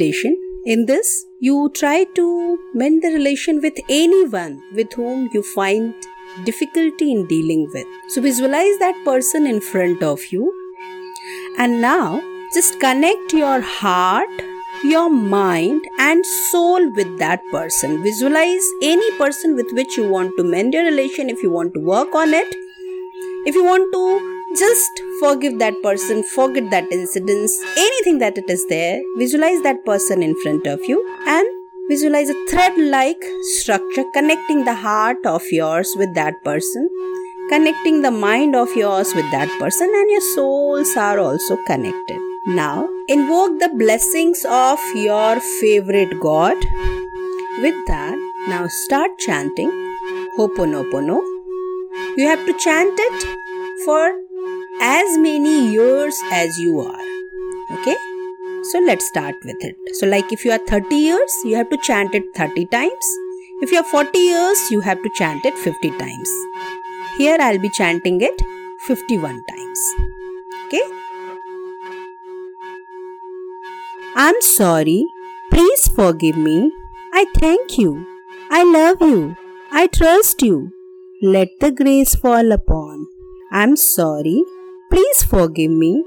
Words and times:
meditation. 0.00 0.36
In 0.64 0.86
this, 0.86 1.26
you 1.38 1.70
try 1.74 2.04
to 2.14 2.58
mend 2.74 3.02
the 3.02 3.08
relation 3.08 3.60
with 3.62 3.74
anyone 3.88 4.62
with 4.74 4.92
whom 4.92 5.28
you 5.32 5.42
find 5.42 5.94
difficulty 6.44 7.10
in 7.12 7.26
dealing 7.26 7.68
with. 7.72 7.86
So, 8.08 8.20
visualize 8.20 8.78
that 8.78 9.02
person 9.04 9.46
in 9.46 9.60
front 9.60 10.02
of 10.02 10.20
you. 10.30 10.52
And 11.58 11.80
now, 11.80 12.22
just 12.54 12.78
connect 12.78 13.32
your 13.32 13.60
heart, 13.60 14.28
your 14.84 15.10
mind, 15.10 15.84
and 15.98 16.24
soul 16.26 16.90
with 16.90 17.18
that 17.18 17.42
person. 17.50 18.02
Visualize 18.02 18.66
any 18.82 19.10
person 19.18 19.54
with 19.54 19.72
which 19.72 19.96
you 19.96 20.08
want 20.08 20.36
to 20.36 20.44
mend 20.44 20.74
your 20.74 20.84
relation 20.84 21.30
if 21.30 21.42
you 21.42 21.50
want 21.50 21.74
to 21.74 21.80
work 21.80 22.14
on 22.14 22.34
it. 22.34 22.54
If 23.46 23.54
you 23.54 23.64
want 23.64 23.92
to 23.92 24.39
just 24.56 24.90
forgive 25.20 25.58
that 25.58 25.74
person, 25.82 26.22
forget 26.22 26.70
that 26.70 26.90
incident, 26.90 27.50
anything 27.76 28.18
that 28.18 28.36
it 28.38 28.48
is 28.48 28.66
there. 28.68 29.00
Visualize 29.16 29.62
that 29.62 29.84
person 29.84 30.22
in 30.22 30.34
front 30.42 30.66
of 30.66 30.80
you 30.84 30.98
and 31.26 31.46
visualize 31.88 32.30
a 32.30 32.46
thread 32.48 32.76
like 32.78 33.22
structure 33.58 34.04
connecting 34.12 34.64
the 34.64 34.74
heart 34.74 35.24
of 35.24 35.42
yours 35.50 35.94
with 35.96 36.14
that 36.14 36.34
person, 36.44 36.88
connecting 37.48 38.02
the 38.02 38.10
mind 38.10 38.54
of 38.54 38.74
yours 38.76 39.14
with 39.14 39.30
that 39.32 39.48
person, 39.58 39.90
and 39.92 40.10
your 40.10 40.34
souls 40.34 40.96
are 40.96 41.18
also 41.18 41.56
connected. 41.66 42.18
Now, 42.46 42.88
invoke 43.08 43.58
the 43.60 43.68
blessings 43.68 44.44
of 44.48 44.78
your 44.94 45.40
favorite 45.60 46.18
god. 46.20 46.56
With 47.60 47.86
that, 47.86 48.16
now 48.48 48.66
start 48.68 49.18
chanting 49.18 49.70
Ho'oponopono. 50.36 51.20
You 52.16 52.26
have 52.26 52.44
to 52.46 52.58
chant 52.58 52.94
it 52.96 53.38
for 53.84 54.12
as 54.80 55.18
many 55.18 55.72
years 55.72 56.18
as 56.32 56.58
you 56.58 56.80
are. 56.80 57.04
Okay? 57.78 57.96
So 58.62 58.78
let's 58.78 59.06
start 59.06 59.36
with 59.44 59.56
it. 59.60 59.76
So, 59.96 60.06
like 60.06 60.32
if 60.32 60.44
you 60.44 60.52
are 60.52 60.58
30 60.58 60.94
years, 60.94 61.32
you 61.44 61.56
have 61.56 61.70
to 61.70 61.78
chant 61.78 62.14
it 62.14 62.24
30 62.34 62.66
times. 62.66 63.16
If 63.62 63.72
you 63.72 63.78
are 63.78 63.84
40 63.84 64.18
years, 64.18 64.70
you 64.70 64.80
have 64.80 65.02
to 65.02 65.10
chant 65.14 65.44
it 65.44 65.54
50 65.54 65.90
times. 65.98 66.30
Here 67.18 67.36
I'll 67.40 67.58
be 67.58 67.70
chanting 67.70 68.20
it 68.20 68.42
51 68.86 69.42
times. 69.48 69.80
Okay? 70.66 70.82
I'm 74.14 74.40
sorry. 74.40 75.06
Please 75.50 75.88
forgive 75.88 76.36
me. 76.36 76.72
I 77.12 77.26
thank 77.36 77.78
you. 77.78 78.06
I 78.50 78.62
love 78.64 79.00
you. 79.00 79.36
I 79.70 79.86
trust 79.86 80.42
you. 80.42 80.72
Let 81.22 81.48
the 81.60 81.70
grace 81.70 82.14
fall 82.14 82.52
upon. 82.52 83.06
I'm 83.50 83.76
sorry. 83.76 84.42
Please 84.90 85.22
forgive 85.22 85.70
me. 85.70 86.04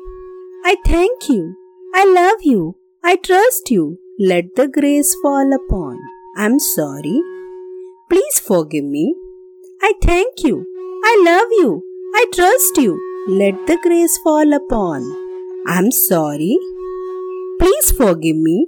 I 0.66 0.76
thank 0.86 1.30
you. 1.30 1.56
I 1.94 2.06
love 2.06 2.42
you. 2.42 2.76
I 3.04 3.16
trust 3.16 3.72
you. 3.72 4.00
Let 4.20 4.56
the 4.56 4.68
grace 4.68 5.16
fall 5.22 5.54
upon. 5.54 6.00
I'm 6.38 6.60
sorry. 6.60 7.22
Please 8.10 8.40
forgive 8.40 8.84
me. 8.84 9.16
I 9.82 9.94
thank 10.02 10.44
you. 10.44 10.66
I 11.04 11.22
love 11.26 11.48
you. 11.52 11.84
I 12.16 12.26
trust 12.34 12.78
you. 12.78 13.00
Let 13.28 13.68
the 13.68 13.78
grace 13.82 14.18
fall 14.24 14.54
upon. 14.54 15.02
I'm 15.68 15.92
sorry. 15.92 16.58
Please 17.60 17.92
forgive 17.92 18.36
me. 18.36 18.68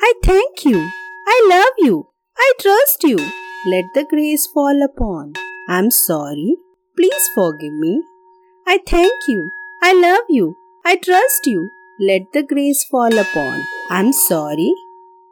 I 0.00 0.14
thank 0.22 0.64
you. 0.64 0.88
I 1.26 1.46
love 1.50 1.74
you. 1.78 2.08
I 2.38 2.52
trust 2.60 3.02
you. 3.04 3.18
Let 3.66 3.84
the 3.94 4.04
grace 4.08 4.46
fall 4.54 4.82
upon. 4.82 5.34
I'm 5.68 5.90
sorry. 5.90 6.56
Please 6.96 7.28
forgive 7.34 7.72
me. 7.72 8.02
I 8.66 8.78
thank 8.86 9.28
you. 9.28 9.52
I 9.82 9.92
love 9.92 10.24
you. 10.28 10.56
I 10.84 10.96
trust 10.96 11.46
you. 11.46 11.70
Let 11.98 12.32
the 12.32 12.42
grace 12.42 12.84
fall 12.84 13.18
upon. 13.18 13.64
I'm 13.90 14.12
sorry. 14.12 14.74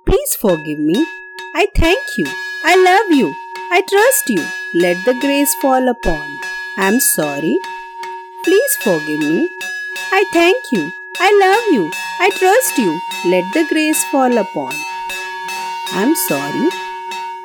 Please 0.05 0.35
forgive 0.35 0.79
me. 0.79 1.07
I 1.55 1.69
thank 1.75 2.19
you. 2.19 2.27
I 2.65 2.77
love 2.77 3.17
you. 3.17 3.33
I 3.71 3.83
trust 3.89 4.29
you. 4.29 4.45
Let 4.75 5.05
the 5.05 5.15
grace 5.21 5.55
fall 5.63 5.89
upon. 5.89 6.27
I'm 6.77 6.99
sorry. 7.01 7.57
Please 8.45 8.77
forgive 8.83 9.21
me. 9.21 9.49
I 10.13 10.25
thank 10.33 10.73
you. 10.73 10.91
I 11.21 11.31
love 11.41 11.73
you. 11.73 11.91
I 12.19 12.31
trust 12.31 12.79
you. 12.79 13.01
Let 13.27 13.53
the 13.55 13.67
grace 13.69 14.05
fall 14.11 14.37
upon. 14.39 14.73
I'm 15.93 16.15
sorry. 16.15 16.69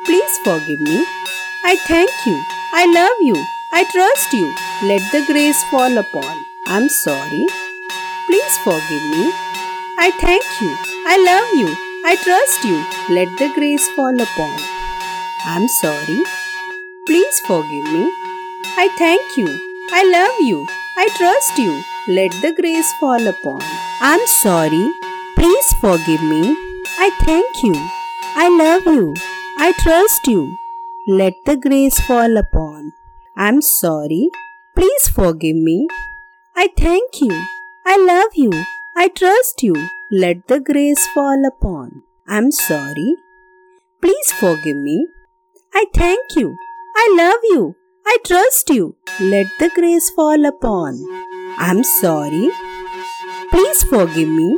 Please 0.05 0.37
forgive 0.39 0.81
me. 0.81 1.05
I 1.63 1.75
thank 1.87 2.11
you. 2.25 2.41
I 2.73 2.85
love 2.91 3.17
you. 3.21 3.54
I 3.71 3.83
trust 3.91 4.33
you. 4.33 4.53
Let 4.83 5.01
the 5.11 5.23
grace 5.25 5.63
fall 5.65 5.97
upon. 5.97 6.45
I'm 6.67 6.87
sorry. 6.89 7.45
Please 8.27 8.57
forgive 8.63 9.05
me. 9.13 9.31
I 9.97 10.11
thank 10.19 10.45
you. 10.61 10.75
I 11.07 11.17
love 11.29 11.49
you. 11.59 11.69
I 12.05 12.15
trust 12.23 12.63
you. 12.63 12.77
Let 13.09 13.29
the 13.37 13.51
grace 13.53 13.87
fall 13.95 14.19
upon. 14.19 14.59
I'm 15.45 15.67
sorry. 15.67 16.23
Please 17.05 17.39
forgive 17.41 17.91
me. 17.93 18.11
I 18.77 18.89
thank 18.97 19.37
you. 19.37 19.47
I 19.91 20.03
love 20.03 20.39
you. 20.41 20.67
I 20.97 21.09
trust 21.17 21.57
you. 21.57 21.83
Let 22.07 22.31
the 22.41 22.53
grace 22.53 22.93
fall 22.93 23.27
upon. 23.27 23.61
I'm 24.01 24.25
sorry. 24.27 24.91
Please 25.35 25.73
forgive 25.73 26.23
me. 26.23 26.55
I 26.99 27.09
thank 27.21 27.63
you. 27.63 27.75
I 28.35 28.49
love 28.49 28.85
you. 28.85 29.15
I 29.57 29.71
trust 29.79 30.27
you. 30.27 30.57
Let 31.07 31.45
the 31.45 31.57
grace 31.57 31.99
fall 31.99 32.37
upon. 32.37 32.93
I'm 33.37 33.61
sorry. 33.61 34.29
Please 34.75 35.09
forgive 35.09 35.57
me. 35.57 35.87
I 36.55 36.69
thank 36.77 37.19
you. 37.19 37.31
I 37.85 37.97
love 37.97 38.31
you. 38.33 38.51
I 38.95 39.09
trust 39.09 39.61
you. 39.61 39.75
Let 40.09 40.47
the 40.47 40.61
grace 40.61 41.05
fall 41.13 41.43
upon. 41.45 42.03
I'm 42.27 42.51
sorry. 42.51 43.15
Please 44.01 44.31
forgive 44.39 44.77
me. 44.77 45.07
I 45.73 45.85
thank 45.93 46.37
you. 46.37 46.55
I 46.95 47.13
love 47.17 47.41
you. 47.43 47.75
I 48.05 48.17
trust 48.25 48.69
you. 48.69 48.95
Let 49.19 49.47
the 49.59 49.69
grace 49.75 50.09
fall 50.11 50.45
upon. 50.45 51.03
I'm 51.57 51.83
sorry. 51.83 52.49
Please 53.51 53.83
forgive 53.83 54.29
me. 54.29 54.57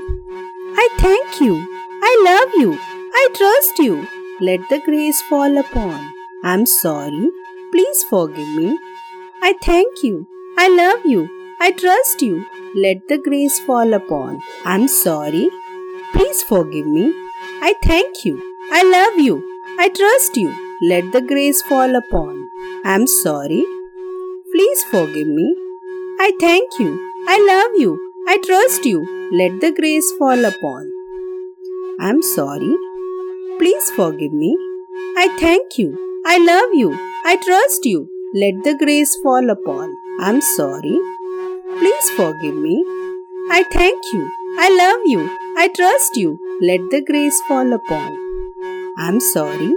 I 0.76 0.90
thank 1.00 1.42
you. 1.42 1.56
I 2.04 2.14
love 2.30 2.54
you. 2.54 2.78
I 3.14 3.30
trust 3.34 3.80
you. 3.80 4.08
Let 4.40 4.70
the 4.70 4.80
grace 4.86 5.22
fall 5.24 5.58
upon. 5.58 6.14
I'm 6.44 6.68
sorry. 6.68 7.32
Please 7.78 8.04
forgive 8.06 8.48
me. 8.56 8.80
I 9.40 9.54
thank 9.64 10.02
you. 10.02 10.26
I 10.58 10.68
love 10.68 11.06
you. 11.06 11.20
I 11.60 11.70
trust 11.70 12.24
you. 12.24 12.44
Let 12.76 13.08
the 13.08 13.20
grace 13.20 13.60
fall 13.60 13.94
upon. 13.94 14.42
I'm 14.66 14.88
sorry. 14.88 15.52
Please 16.12 16.42
forgive 16.42 16.88
me. 16.88 17.14
I 17.62 17.76
thank 17.84 18.26
you. 18.26 18.42
I 18.72 18.82
love 18.82 19.20
you. 19.24 19.36
I 19.78 19.90
trust 19.90 20.38
you. 20.38 20.50
Let 20.82 21.12
the 21.12 21.22
grace 21.22 21.62
fall 21.62 21.96
upon. 21.96 22.50
I'm 22.84 23.06
sorry. 23.06 23.64
Please 24.56 24.84
forgive 24.86 25.28
me. 25.28 25.48
I 26.20 26.32
thank 26.40 26.80
you. 26.80 26.92
I 27.28 27.38
love 27.52 27.80
you. 27.80 27.92
I 28.28 28.40
trust 28.48 28.86
you. 28.86 29.04
Let 29.32 29.62
the 29.62 29.72
grace 29.72 30.12
fall 30.14 30.46
upon. 30.46 30.92
I'm 32.00 32.24
sorry. 32.24 32.76
Please 33.60 33.92
forgive 33.92 34.34
me. 34.34 34.58
I 35.16 35.28
thank 35.40 35.78
you. 35.78 35.92
I 36.26 36.40
love 36.40 36.74
you. 36.74 37.07
I 37.30 37.36
trust 37.36 37.84
you. 37.84 38.10
Let 38.34 38.64
the 38.64 38.74
grace 38.82 39.14
fall 39.22 39.50
upon. 39.50 39.94
I'm 40.22 40.40
sorry. 40.40 40.98
Please 41.80 42.10
forgive 42.12 42.56
me. 42.56 42.76
I 43.52 43.64
thank 43.64 44.02
you. 44.14 44.22
I 44.58 44.68
love 44.82 45.02
you. 45.06 45.30
I 45.58 45.68
trust 45.80 46.16
you. 46.16 46.40
Let 46.62 46.86
the 46.90 47.02
grace 47.02 47.42
fall 47.50 47.74
upon. 47.74 48.16
I'm 48.98 49.20
sorry. 49.20 49.76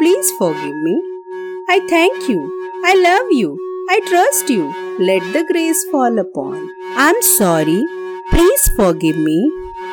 Please 0.00 0.32
forgive 0.32 0.74
me. 0.88 0.96
I 1.68 1.78
thank 1.88 2.28
you. 2.28 2.40
I 2.84 2.94
love 2.96 3.30
you. 3.30 3.52
I 3.88 4.00
trust 4.08 4.50
you. 4.50 4.64
Let 4.98 5.32
the 5.32 5.44
grace 5.44 5.84
fall 5.92 6.18
upon. 6.18 6.68
I'm 6.96 7.22
sorry. 7.22 7.80
Please 8.30 8.68
forgive 8.80 9.16
me. 9.16 9.38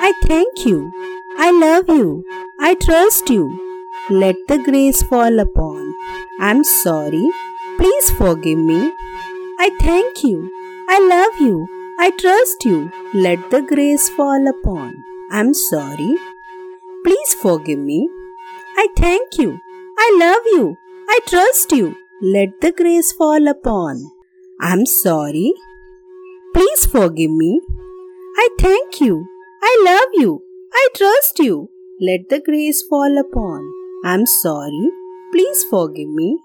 I 0.10 0.12
thank 0.24 0.66
you. 0.66 0.92
I 1.38 1.52
love 1.52 1.88
you. 1.88 2.26
I 2.60 2.74
trust 2.74 3.30
you. 3.30 3.46
Let 4.10 4.48
the 4.48 4.58
grace 4.58 5.04
fall 5.04 5.40
upon. 5.40 5.94
I'm 6.40 6.64
sorry. 6.64 7.30
Please 7.78 8.10
forgive 8.12 8.58
me. 8.58 8.92
I 9.60 9.70
thank 9.80 10.24
you. 10.24 10.52
I 10.90 11.00
love 11.00 11.40
you. 11.40 11.68
I 12.00 12.10
trust 12.12 12.66
you. 12.66 12.92
Let 13.14 13.52
the 13.52 13.62
grace 13.62 14.10
fall 14.10 14.48
upon. 14.48 15.04
I'm 15.32 15.54
sorry. 15.54 16.16
Please 17.04 17.34
forgive 17.34 17.80
me. 17.80 18.10
I 18.78 18.88
thank 18.98 19.38
you. 19.38 19.60
I 19.98 20.18
love 20.20 20.46
you. 20.46 20.78
I 21.08 21.20
trust 21.28 21.72
you. 21.72 21.96
Let 22.22 22.62
the 22.62 22.72
grace 22.72 23.12
fall 23.12 23.48
upon. 23.48 24.12
I'm 24.60 24.86
sorry. 24.86 25.54
Please 26.54 26.86
forgive 26.86 27.32
me. 27.32 27.62
I 28.38 28.50
thank 28.60 29.02
you. 29.02 29.28
I 29.62 29.82
love 29.86 30.10
you. 30.14 30.44
I 30.74 30.88
trust 30.96 31.40
you. 31.40 31.70
Let 32.00 32.30
the 32.30 32.42
grace 32.42 32.82
fall 32.82 33.18
upon. 33.18 33.72
I'm 34.04 34.26
sorry. 34.26 34.90
Please 35.34 35.64
forgive 35.64 36.10
me. 36.10 36.38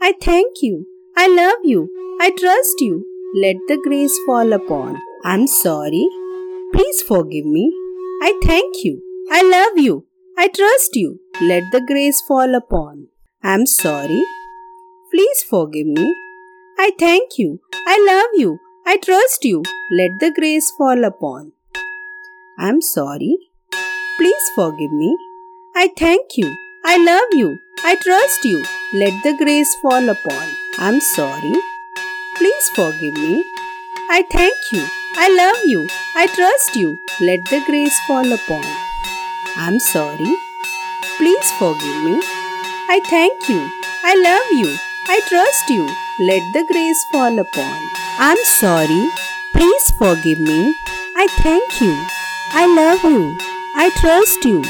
I 0.00 0.14
thank 0.18 0.62
you. 0.62 0.86
I 1.14 1.28
love 1.28 1.64
you. 1.64 1.80
I 2.18 2.30
trust 2.30 2.80
you. 2.80 3.04
Let 3.34 3.56
the 3.68 3.76
grace 3.84 4.18
fall 4.26 4.54
upon. 4.54 4.98
I'm 5.22 5.46
sorry. 5.46 6.08
Please 6.72 7.02
forgive 7.02 7.44
me. 7.44 7.64
I 8.22 8.32
thank 8.42 8.84
you. 8.84 9.02
I 9.30 9.42
love 9.42 9.76
you. 9.76 10.06
I 10.38 10.48
trust 10.48 10.96
you. 10.96 11.20
Let 11.42 11.64
the 11.72 11.82
grace 11.86 12.22
fall 12.22 12.54
upon. 12.54 13.08
I'm 13.42 13.66
sorry. 13.66 14.22
Please 15.10 15.42
forgive 15.50 15.86
me. 15.86 16.14
I 16.78 16.92
thank 16.98 17.38
you. 17.38 17.60
I 17.86 17.98
love 18.10 18.40
you. 18.40 18.58
I 18.86 18.96
trust 18.96 19.44
you. 19.44 19.62
Let 19.90 20.12
the 20.20 20.32
grace 20.34 20.70
fall 20.78 21.04
upon. 21.04 21.52
I'm 22.58 22.80
sorry. 22.80 23.36
Please 24.16 24.50
forgive 24.54 24.90
me. 24.90 25.18
I 25.76 25.90
thank 25.98 26.38
you. 26.38 26.56
I 26.82 26.96
love 26.96 27.38
you. 27.38 27.58
I 27.84 27.96
trust 27.96 28.44
you. 28.44 28.64
Let 28.92 29.22
the 29.24 29.34
grace 29.34 29.74
fall 29.74 30.08
upon. 30.08 30.48
I'm 30.78 31.00
sorry. 31.00 31.54
Please 32.36 32.68
forgive 32.76 33.14
me. 33.14 33.44
I 34.08 34.22
thank 34.30 34.70
you. 34.70 34.86
I 35.16 35.28
love 35.36 35.64
you. 35.66 35.88
I 36.14 36.28
trust 36.28 36.76
you. 36.76 37.00
Let 37.20 37.44
the 37.46 37.60
grace 37.66 37.98
fall 38.06 38.32
upon. 38.32 38.64
I'm 39.56 39.80
sorry. 39.80 40.32
Please 41.18 41.50
forgive 41.58 42.04
me. 42.04 42.20
I 42.88 43.00
thank 43.04 43.48
you. 43.48 43.68
I 44.04 44.14
love 44.28 44.52
you. 44.60 44.76
I 45.08 45.20
trust 45.28 45.68
you. 45.68 45.88
Let 46.20 46.52
the 46.52 46.64
grace 46.70 47.04
fall 47.10 47.36
upon. 47.38 47.80
I'm 48.18 48.42
sorry. 48.44 49.08
Please 49.54 49.90
forgive 49.90 50.38
me. 50.38 50.74
I 51.16 51.26
thank 51.42 51.80
you. 51.80 51.94
I 52.52 52.64
love 52.80 53.02
you. 53.02 53.36
I 53.74 53.90
trust 53.96 54.44
you. 54.44 54.62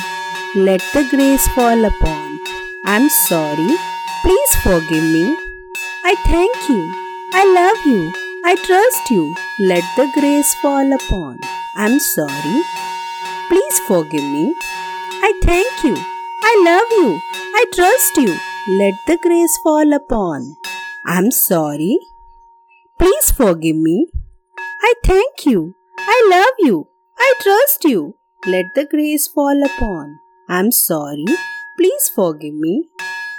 Let 0.55 0.81
the 0.94 1.06
grace 1.11 1.47
fall 1.49 1.85
upon. 1.85 2.22
I'm 2.84 3.08
sorry. 3.08 3.76
Please 4.23 4.55
forgive 4.64 5.05
me. 5.05 5.37
I 6.05 6.14
thank 6.26 6.69
you. 6.69 6.93
I 7.32 7.44
love 7.55 7.87
you. 7.87 8.12
I 8.44 8.56
trust 8.56 9.08
you. 9.08 9.34
Let 9.61 9.84
the 9.96 10.11
grace 10.19 10.52
fall 10.56 10.93
upon. 10.93 11.38
I'm 11.76 12.00
sorry. 12.00 12.62
Please 13.49 13.79
forgive 13.87 14.25
me. 14.25 14.55
I 15.23 15.32
thank 15.44 15.84
you. 15.84 15.94
I 16.43 16.62
love 16.64 16.90
you. 16.99 17.20
I 17.55 17.67
trust 17.73 18.17
you. 18.17 18.37
Let 18.76 18.94
the 19.06 19.17
grace 19.17 19.56
fall 19.62 19.93
upon. 19.93 20.56
I'm 21.06 21.31
sorry. 21.31 21.99
Please 22.99 23.31
forgive 23.31 23.76
me. 23.76 24.08
I 24.82 24.94
thank 25.05 25.46
you. 25.46 25.75
I 25.99 26.28
love 26.28 26.55
you. 26.58 26.88
I 27.17 27.35
trust 27.43 27.85
you. 27.85 28.17
Let 28.44 28.75
the 28.75 28.87
grace 28.87 29.28
fall 29.28 29.62
upon. 29.62 30.19
I'm 30.49 30.73
sorry. 30.73 31.26
Please 31.82 32.08
forgive 32.14 32.55
me. 32.55 32.84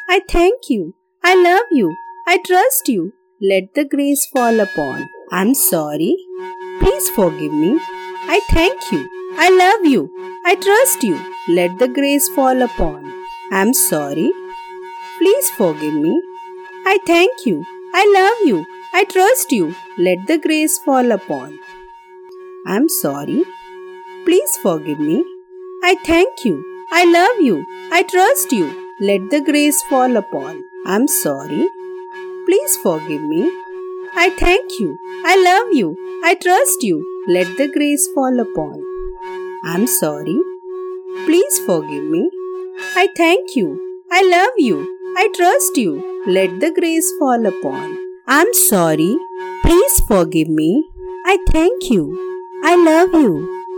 I 0.10 0.19
thank 0.28 0.69
you. 0.69 0.95
I 1.24 1.34
love 1.42 1.68
you. 1.72 1.95
I 2.28 2.40
trust 2.45 2.90
you. 2.90 3.13
Let 3.42 3.74
the 3.74 3.86
grace 3.86 4.25
fall 4.34 4.60
upon. 4.60 5.07
I'm 5.31 5.54
sorry. 5.54 6.18
Please 6.81 7.07
forgive 7.12 7.54
me. 7.54 7.80
I 8.36 8.42
thank 8.50 8.92
you. 8.92 9.00
I 9.38 9.48
love 9.50 9.86
you. 9.90 10.10
I 10.45 10.56
trust 10.56 11.04
you. 11.04 11.22
Let 11.48 11.80
the 11.80 11.88
grace 11.88 12.28
fall 12.28 12.62
upon. 12.62 13.13
I'm 13.50 13.74
sorry. 13.74 14.30
Please 15.19 15.50
forgive 15.51 15.94
me. 15.94 16.22
I 16.86 17.00
thank 17.07 17.46
you. 17.46 17.63
I 17.94 18.04
love 18.18 18.46
you. 18.46 18.66
I 18.94 19.06
trust 19.06 19.54
you. 19.54 19.74
Let 19.98 20.28
the 20.28 20.38
grace 20.38 20.78
fall 20.80 21.13
upon. 21.13 21.57
I'm 22.68 22.89
sorry. 22.89 23.46
Please 24.25 24.57
forgive 24.57 25.00
me. 25.00 25.24
I 25.81 25.96
thank 26.04 26.44
you. 26.44 26.73
I 26.95 27.06
love 27.06 27.40
you. 27.42 27.66
I 27.92 28.04
trust 28.04 28.51
you. 28.51 28.66
Let 29.00 29.31
the 29.31 29.42
grace 29.42 29.81
fall 29.81 30.16
upon. 30.16 30.63
I'm 30.86 31.07
sorry. 31.07 31.68
Please 32.45 32.78
forgive 32.78 33.24
me. 33.24 33.50
I 34.16 34.30
thank 34.42 34.80
you. 34.80 35.00
I 35.25 35.36
love 35.44 35.74
you. 35.74 35.88
I 36.24 36.36
trust 36.36 36.84
you. 36.84 36.98
Let 37.28 37.57
the 37.57 37.68
grace 37.68 38.07
fall 38.13 38.40
upon. 38.40 38.84
I'm 39.63 39.88
sorry. 39.88 40.38
Please 41.25 41.57
forgive 41.66 42.04
me. 42.04 42.30
I 42.96 43.10
thank 43.18 43.56
you. 43.56 43.68
I 44.12 44.22
love 44.22 44.54
you. 44.57 44.78
I 45.18 45.30
trust 45.36 45.75
you. 45.78 45.92
Let 46.28 46.60
the 46.60 46.72
grace 46.80 47.12
fall 47.18 47.48
upon. 47.48 47.98
I'm 48.28 48.54
sorry. 48.54 49.18
Please 49.63 50.00
forgive 50.01 50.48
me. 50.48 50.72
I 51.25 51.39
thank 51.51 51.89
you. 51.89 52.04
I 52.63 52.75
love 52.75 53.13
you. 53.13 53.34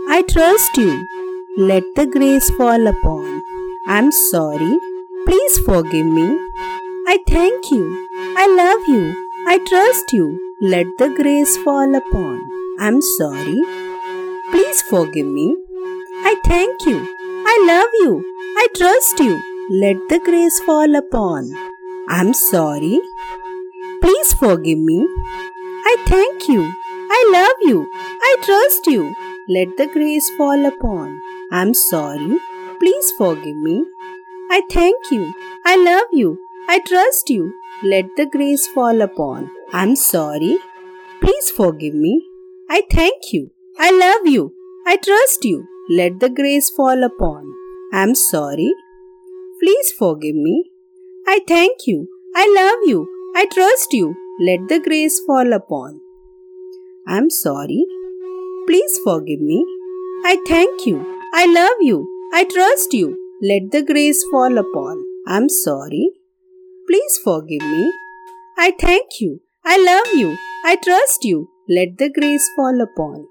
I 0.06 0.20
trust 0.20 0.76
you. 0.76 1.25
Let 1.58 1.84
the 1.94 2.06
grace 2.06 2.50
fall 2.50 2.86
upon. 2.86 3.42
I'm 3.86 4.12
sorry. 4.12 4.78
Please 5.24 5.58
forgive 5.60 6.04
me. 6.04 6.36
I 7.08 7.18
thank 7.26 7.70
you. 7.70 8.06
I 8.36 8.46
love 8.46 8.86
you. 8.86 9.30
I 9.46 9.56
trust 9.66 10.12
you. 10.12 10.38
Let 10.60 10.86
the 10.98 11.08
grace 11.08 11.56
fall 11.56 11.94
upon. 11.94 12.42
I'm 12.78 13.00
sorry. 13.00 13.58
Please 14.50 14.82
forgive 14.82 15.24
me. 15.24 15.56
I 16.26 16.34
thank 16.44 16.84
you. 16.84 16.98
I 17.46 17.56
love 17.66 17.88
you. 18.04 18.22
I 18.58 18.68
trust 18.76 19.18
you. 19.18 19.40
Let 19.70 19.96
the 20.10 20.18
grace 20.18 20.60
fall 20.60 20.94
upon. 20.94 21.54
I'm 22.06 22.34
sorry. 22.34 23.00
Please 24.02 24.34
forgive 24.34 24.78
me. 24.78 25.08
I 25.86 25.96
thank 26.06 26.48
you. 26.48 26.70
I 27.10 27.30
love 27.32 27.56
you. 27.62 27.88
I 28.20 28.36
trust 28.42 28.86
you. 28.86 29.14
Let 29.48 29.78
the 29.78 29.86
grace 29.86 30.28
fall 30.36 30.66
upon. 30.66 31.22
I'm 31.50 31.74
sorry. 31.74 32.38
Please 32.80 33.12
forgive 33.12 33.56
me. 33.56 33.84
I 34.50 34.62
thank 34.70 35.10
you. 35.10 35.34
I 35.64 35.76
love 35.76 36.08
you. 36.12 36.38
I 36.68 36.80
trust 36.80 37.30
you. 37.30 37.52
Let 37.82 38.16
the 38.16 38.26
grace 38.26 38.66
fall 38.66 39.00
upon. 39.02 39.50
I'm 39.72 39.96
sorry. 39.96 40.58
Please 41.20 41.50
forgive 41.50 41.94
me. 41.94 42.26
I 42.68 42.82
thank 42.90 43.32
you. 43.32 43.50
I 43.78 43.90
love 43.90 44.26
you. 44.26 44.54
I 44.86 44.96
trust 44.96 45.44
you. 45.44 45.66
Let 45.88 46.20
the 46.20 46.28
grace 46.28 46.70
fall 46.70 47.04
upon. 47.04 47.52
I'm 47.92 48.14
sorry. 48.14 48.72
Please 49.60 49.92
forgive 49.92 50.34
me. 50.34 50.70
I 51.26 51.40
thank 51.46 51.86
you. 51.86 52.08
I 52.34 52.46
love 52.54 52.80
you. 52.84 53.08
I 53.34 53.46
trust 53.46 53.92
you. 53.92 54.14
Let 54.40 54.68
the 54.68 54.80
grace 54.80 55.20
fall 55.20 55.52
upon. 55.52 56.00
I'm 57.06 57.30
sorry. 57.30 57.86
Please 58.66 58.98
forgive 59.04 59.40
me. 59.40 59.64
I 60.24 60.42
thank 60.46 60.86
you. 60.86 61.15
I 61.38 61.44
love 61.44 61.80
you. 61.82 61.96
I 62.32 62.44
trust 62.44 62.94
you. 62.94 63.06
Let 63.42 63.70
the 63.70 63.82
grace 63.82 64.24
fall 64.30 64.56
upon. 64.56 65.04
I'm 65.26 65.50
sorry. 65.50 66.12
Please 66.88 67.18
forgive 67.22 67.60
me. 67.60 67.92
I 68.56 68.70
thank 68.80 69.20
you. 69.20 69.42
I 69.62 69.76
love 69.76 70.14
you. 70.14 70.38
I 70.64 70.76
trust 70.76 71.24
you. 71.24 71.50
Let 71.68 71.98
the 71.98 72.08
grace 72.08 72.48
fall 72.56 72.80
upon. 72.80 73.26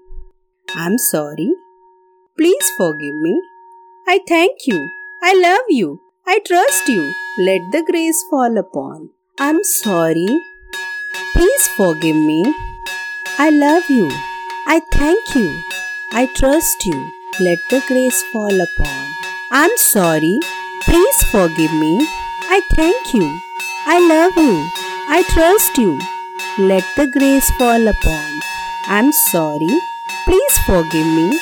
I'm 0.76 0.98
sorry. 0.98 1.50
Please 2.38 2.70
forgive 2.78 3.16
me. 3.26 3.42
I 4.06 4.20
thank 4.28 4.68
you. 4.68 4.78
I 5.24 5.34
love 5.34 5.66
you. 5.68 5.98
I 6.28 6.38
trust 6.46 6.86
you. 6.86 7.12
Let 7.40 7.72
the 7.72 7.82
grace 7.90 8.22
fall 8.30 8.56
upon. 8.56 9.10
I'm 9.40 9.64
sorry. 9.64 10.28
Please 11.34 11.68
forgive 11.76 12.14
me. 12.14 12.54
I 13.36 13.50
love 13.50 13.90
you. 13.90 14.08
I 14.68 14.80
thank 14.92 15.34
you. 15.34 15.60
I 16.12 16.26
trust 16.36 16.86
you. 16.86 17.15
Let 17.38 17.58
the 17.68 17.82
grace 17.86 18.22
fall 18.32 18.60
upon. 18.62 19.06
I'm 19.50 19.76
sorry. 19.76 20.38
Please 20.84 21.22
forgive 21.24 21.72
me. 21.74 22.06
I 22.48 22.62
thank 22.70 23.12
you. 23.12 23.38
I 23.84 23.98
love 24.08 24.38
you. 24.38 24.66
I 25.06 25.22
trust 25.34 25.76
you. 25.76 26.00
Let 26.56 26.84
the 26.96 27.06
grace 27.06 27.50
fall 27.58 27.88
upon. 27.88 28.40
I'm 28.86 29.12
sorry. 29.12 29.68
Please 30.24 30.58
forgive 30.64 31.06
me. 31.06 31.38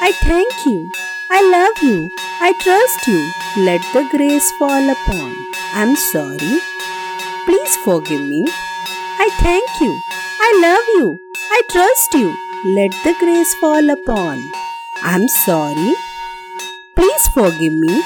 I 0.00 0.10
thank 0.22 0.66
you. 0.66 0.90
I 1.30 1.42
love 1.48 1.80
you. 1.80 2.10
I 2.40 2.52
trust 2.54 3.06
you. 3.06 3.30
Let 3.56 3.82
the 3.92 4.08
grace 4.10 4.50
fall 4.58 4.90
upon. 4.90 5.36
I'm 5.74 5.94
sorry. 5.94 6.58
Please 7.44 7.76
forgive 7.76 8.22
me. 8.22 8.48
I 9.20 9.30
thank 9.38 9.80
you. 9.80 9.96
I 10.40 10.58
love 10.60 10.88
you. 10.98 11.20
I 11.52 11.62
trust 11.70 12.14
you. 12.14 12.34
Let 12.64 12.90
the 13.04 13.14
grace 13.20 13.54
fall 13.54 13.90
upon. 13.90 14.42
I'm 15.02 15.28
sorry. 15.28 15.94
Please 16.94 17.28
forgive 17.28 17.72
me. 17.72 18.02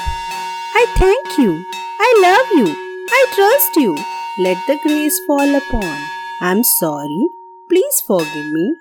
I 0.73 0.85
thank 0.95 1.37
you. 1.37 1.65
I 1.99 2.09
love 2.21 2.47
you. 2.57 2.73
I 3.09 3.25
trust 3.35 3.75
you. 3.75 3.97
Let 4.39 4.57
the 4.67 4.77
grace 4.81 5.19
fall 5.27 5.55
upon. 5.55 5.99
I'm 6.41 6.63
sorry. 6.63 7.27
Please 7.69 8.01
forgive 8.07 8.51
me. 8.51 8.75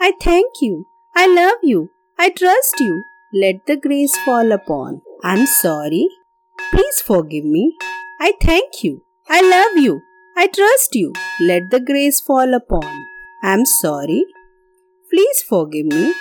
I 0.00 0.12
thank 0.20 0.60
you. 0.60 0.86
I 1.14 1.26
love 1.26 1.58
you. 1.62 1.88
I 2.18 2.28
trust 2.28 2.78
you. 2.80 3.04
Let 3.32 3.64
the 3.66 3.76
grace 3.76 4.16
fall 4.24 4.52
upon. 4.52 5.00
I'm 5.24 5.46
sorry. 5.46 6.08
Please 6.70 7.00
forgive 7.00 7.44
me. 7.44 7.76
I 8.20 8.34
thank 8.40 8.84
you. 8.84 9.02
I 9.28 9.40
love 9.40 9.82
you. 9.82 10.02
I 10.36 10.46
trust 10.48 10.94
you. 10.94 11.14
Let 11.40 11.70
the 11.70 11.80
grace 11.80 12.20
fall 12.20 12.52
upon. 12.52 13.06
I'm 13.42 13.64
sorry. 13.64 14.26
Please 15.10 15.42
forgive 15.48 15.86
me. 15.86 16.12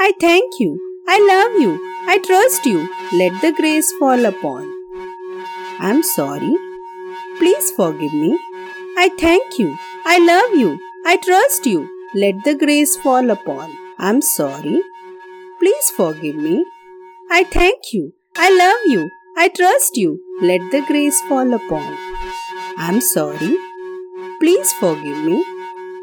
I 0.00 0.12
thank 0.20 0.60
you. 0.60 0.80
I 1.08 1.18
love 1.18 1.60
you. 1.60 1.78
I 2.06 2.18
trust 2.18 2.64
you. 2.66 2.88
Let 3.12 3.40
the 3.42 3.52
grace 3.52 3.92
fall 3.98 4.24
upon. 4.26 4.72
I'm 5.80 6.02
sorry. 6.04 6.54
Please 7.38 7.72
forgive 7.72 8.14
me. 8.14 8.38
I 8.96 9.08
thank 9.18 9.58
you. 9.58 9.76
I 10.04 10.18
love 10.18 10.54
you. 10.54 10.78
I 11.04 11.16
trust 11.16 11.66
you. 11.66 11.88
Let 12.14 12.44
the 12.44 12.54
grace 12.54 12.96
fall 12.96 13.30
upon. 13.30 13.76
I'm 13.98 14.22
sorry. 14.22 14.82
Please 15.58 15.90
forgive 15.90 16.36
me. 16.36 16.64
I 17.30 17.44
thank 17.44 17.92
you. 17.92 18.12
I 18.36 18.50
love 18.56 18.86
you. 18.86 19.10
I 19.36 19.48
trust 19.48 19.96
you. 19.96 20.20
Let 20.40 20.60
the 20.70 20.82
grace 20.86 21.20
fall 21.22 21.52
upon. 21.52 21.96
I'm 22.76 23.00
sorry. 23.00 23.56
Please 24.38 24.72
forgive 24.72 25.24
me. 25.24 25.44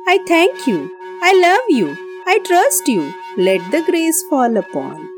I 0.06 0.20
thank 0.28 0.68
you. 0.68 0.92
I 1.22 1.34
love 1.34 1.70
you. 1.70 2.05
I 2.28 2.40
trust 2.40 2.88
you. 2.88 3.14
Let 3.38 3.72
the 3.72 3.84
grace 3.84 4.24
fall 4.30 4.58
upon. 4.58 5.15